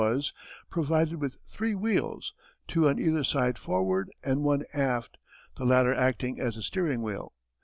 [0.03, 0.33] _,was
[0.71, 2.33] provided with three wheels,
[2.67, 5.19] two on either side forward and one aft,
[5.57, 7.33] the latter acting as a steering wheel.